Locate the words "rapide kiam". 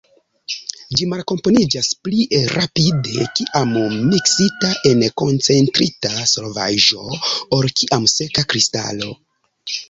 2.53-3.75